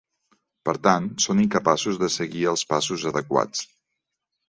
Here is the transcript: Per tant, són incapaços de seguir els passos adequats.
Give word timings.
Per 0.69 0.73
tant, 0.87 1.09
són 1.27 1.43
incapaços 1.45 2.01
de 2.07 2.11
seguir 2.17 2.43
els 2.55 2.67
passos 2.75 3.09
adequats. 3.15 3.67